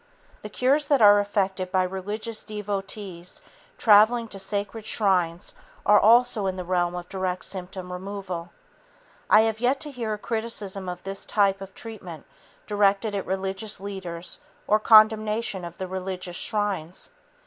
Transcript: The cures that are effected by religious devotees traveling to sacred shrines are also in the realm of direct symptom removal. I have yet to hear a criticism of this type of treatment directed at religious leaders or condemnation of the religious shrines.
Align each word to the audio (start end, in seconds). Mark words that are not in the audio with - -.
The 0.41 0.49
cures 0.49 0.87
that 0.87 0.99
are 0.99 1.19
effected 1.19 1.71
by 1.71 1.83
religious 1.83 2.43
devotees 2.43 3.39
traveling 3.77 4.27
to 4.29 4.39
sacred 4.39 4.83
shrines 4.83 5.53
are 5.85 5.99
also 5.99 6.47
in 6.47 6.55
the 6.55 6.63
realm 6.63 6.95
of 6.95 7.07
direct 7.07 7.45
symptom 7.45 7.93
removal. 7.93 8.51
I 9.29 9.41
have 9.41 9.59
yet 9.59 9.79
to 9.81 9.91
hear 9.91 10.11
a 10.13 10.17
criticism 10.17 10.89
of 10.89 11.03
this 11.03 11.23
type 11.23 11.61
of 11.61 11.75
treatment 11.75 12.25
directed 12.65 13.13
at 13.13 13.27
religious 13.27 13.79
leaders 13.79 14.39
or 14.65 14.79
condemnation 14.79 15.63
of 15.63 15.77
the 15.77 15.87
religious 15.87 16.35
shrines. 16.35 17.11